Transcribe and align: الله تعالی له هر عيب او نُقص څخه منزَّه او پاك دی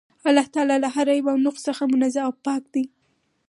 الله 0.29 0.45
تعالی 0.53 0.77
له 0.83 0.89
هر 0.95 1.07
عيب 1.13 1.25
او 1.33 1.37
نُقص 1.47 1.61
څخه 1.67 1.83
منزَّه 1.93 2.21
او 2.27 2.31
پاك 2.45 2.63
دی 2.73 2.83